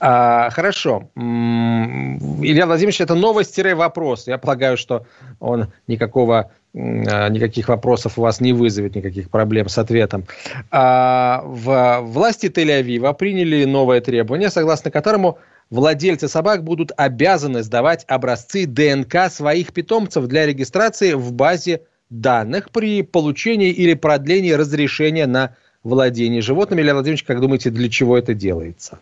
[0.00, 1.08] А, хорошо.
[1.14, 4.26] Илья Владимирович, это новость-вопрос.
[4.26, 5.06] Я полагаю, что
[5.38, 10.24] он никакого а, никаких вопросов у вас не вызовет, никаких проблем с ответом.
[10.72, 15.38] А, в власти Тель-Авива приняли новое требование, согласно которому
[15.70, 23.02] владельцы собак будут обязаны сдавать образцы ДНК своих питомцев для регистрации в базе данных при
[23.02, 26.82] получении или продлении разрешения на владение животными.
[26.82, 28.98] Илья Владимирович, как думаете, для чего это делается?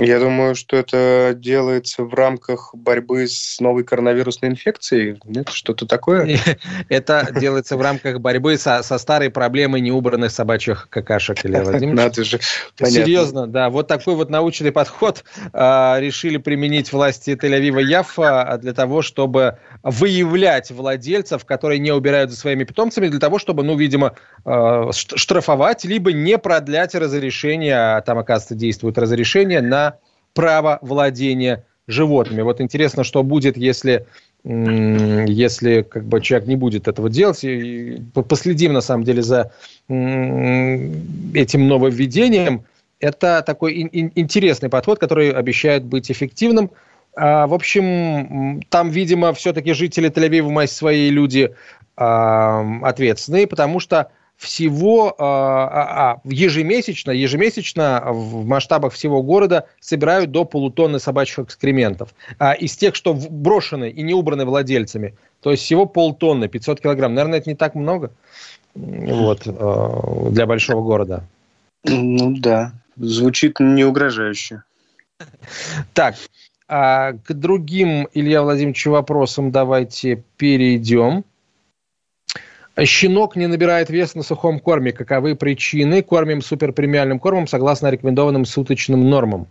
[0.00, 5.18] Я думаю, что это делается в рамках борьбы с новой коронавирусной инфекцией.
[5.24, 6.38] Нет, что-то такое?
[6.88, 11.98] Это делается в рамках борьбы со, со старой проблемой неубранных собачьих какашек, Илья Владимирович.
[11.98, 12.38] Надо же.
[12.78, 13.04] Понятно.
[13.04, 13.70] Серьезно, да.
[13.70, 20.70] Вот такой вот научный подход э, решили применить власти Тель-Авива Яфа для того, чтобы выявлять
[20.70, 26.12] владельцев, которые не убирают за своими питомцами, для того, чтобы, ну, видимо, э, штрафовать, либо
[26.12, 29.87] не продлять разрешение, а там, оказывается, действует разрешение на
[30.38, 32.42] право владения животными.
[32.42, 34.06] Вот интересно, что будет, если
[34.44, 37.42] если как бы человек не будет этого делать.
[37.42, 39.50] И последим, на самом деле, за
[39.88, 42.62] этим нововведением.
[43.00, 46.70] Это такой интересный подход, который обещает быть эффективным.
[47.16, 51.52] А, в общем, там, видимо, все-таки жители Тель-Авива, свои люди
[51.96, 60.44] ответственные, потому что всего а, а, а, ежемесячно, ежемесячно в масштабах всего города собирают до
[60.44, 62.14] полутонны собачьих экскрементов.
[62.38, 67.14] А из тех, что брошены и не убраны владельцами, то есть всего полтонны, 500 килограмм.
[67.14, 68.12] Наверное, это не так много
[68.76, 71.24] вот, а, для большого города.
[71.84, 74.62] Ну да, звучит не угрожающе.
[75.94, 76.14] Так,
[76.68, 81.24] а к другим, Илья Владимирович, вопросам давайте перейдем.
[82.84, 84.92] Щенок не набирает вес на сухом корме.
[84.92, 86.02] Каковы причины?
[86.02, 89.48] Кормим суперпремиальным кормом согласно рекомендованным суточным нормам.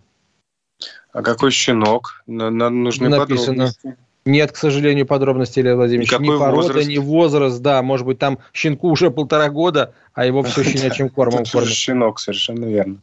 [1.12, 2.22] А какой щенок?
[2.26, 3.46] Нам нужны Написано.
[3.46, 3.96] подробности.
[4.24, 6.10] Нет, к сожалению, подробностей, Илья Владимирович.
[6.10, 6.88] Никакой ни порода, возраст?
[6.88, 7.82] ни возраст, да.
[7.82, 11.72] Может быть, там щенку уже полтора года, а его все щенячьим кормом кормят.
[11.72, 12.98] Щенок, совершенно верно.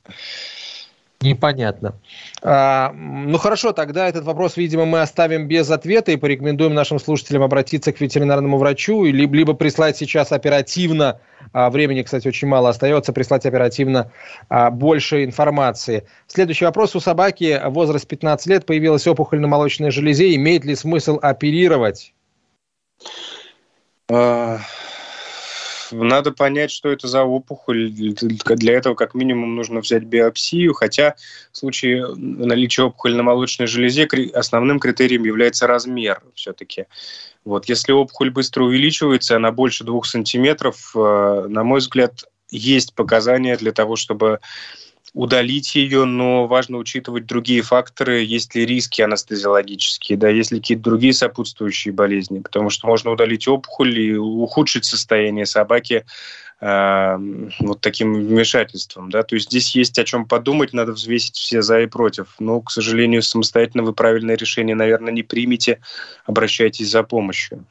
[1.25, 1.95] Непонятно.
[2.43, 7.41] А, ну хорошо, тогда этот вопрос, видимо, мы оставим без ответа и порекомендуем нашим слушателям
[7.41, 11.19] обратиться к ветеринарному врачу, либо, либо прислать сейчас оперативно,
[11.51, 14.11] а, времени, кстати, очень мало остается, прислать оперативно
[14.49, 16.05] а, больше информации.
[16.27, 16.95] Следующий вопрос.
[16.95, 20.35] У собаки возраст 15 лет появилась опухоль на молочной железе.
[20.35, 22.13] Имеет ли смысл оперировать?
[25.91, 27.91] Надо понять, что это за опухоль.
[27.91, 31.15] Для этого как минимум нужно взять биопсию, хотя
[31.51, 36.85] в случае наличия опухоли на молочной железе основным критерием является размер все-таки.
[37.43, 37.69] Вот.
[37.69, 43.71] Если опухоль быстро увеличивается, она больше двух сантиметров, э, на мой взгляд, есть показания для
[43.71, 44.39] того, чтобы
[45.15, 50.83] удалить ее, но важно учитывать другие факторы, есть ли риски анестезиологические, да, есть ли какие-то
[50.83, 56.05] другие сопутствующие болезни, потому что можно удалить опухоль и ухудшить состояние собаки
[56.59, 57.17] э,
[57.59, 61.79] вот таким вмешательством, да, то есть здесь есть о чем подумать, надо взвесить все за
[61.79, 65.79] и против, но, к сожалению, самостоятельно вы правильное решение, наверное, не примете,
[66.25, 67.63] обращайтесь за помощью.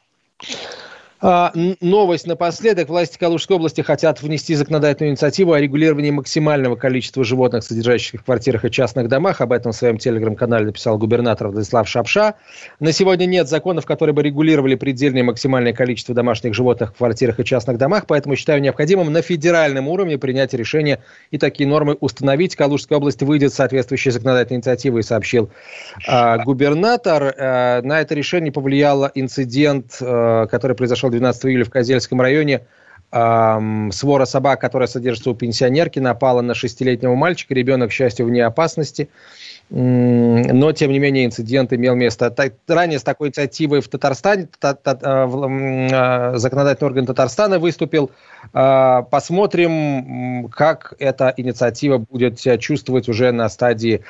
[1.20, 2.88] А, новость напоследок.
[2.88, 8.64] Власти Калужской области хотят внести законодательную инициативу о регулировании максимального количества животных, содержащихся в квартирах
[8.64, 9.40] и частных домах.
[9.40, 12.34] Об этом в своем телеграм-канале написал губернатор Владислав Шапша.
[12.80, 17.44] На сегодня нет законов, которые бы регулировали предельное максимальное количество домашних животных в квартирах и
[17.44, 22.56] частных домах, поэтому считаю необходимым на федеральном уровне принять решение и такие нормы установить.
[22.56, 25.50] Калужская область выйдет в соответствующей законодательной инициативой, сообщил
[26.06, 27.22] э, губернатор.
[27.22, 32.62] Э, на это решение повлиял инцидент, э, который произошел 12 июля в Козельском районе
[33.12, 37.54] эм, свора собак, которая содержится у пенсионерки, напала на шестилетнего мальчика.
[37.54, 39.08] Ребенок, к счастью, вне опасности
[39.70, 42.34] но, тем не менее, инцидент имел место.
[42.68, 48.10] Ранее с такой инициативой в Татарстане, та, та, э, законодательный орган Татарстана выступил.
[48.52, 54.02] Э, посмотрим, как эта инициатива будет себя чувствовать уже на стадии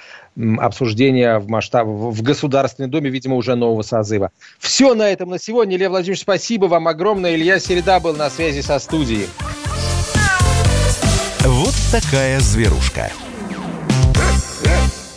[0.59, 4.31] обсуждения в масштабе в Государственной Думе, видимо, уже нового созыва.
[4.59, 5.77] Все на этом на сегодня.
[5.77, 7.37] Илья Владимирович, спасибо вам огромное.
[7.37, 9.29] Илья Середа был на связи со студией.
[11.41, 13.11] Вот такая зверушка.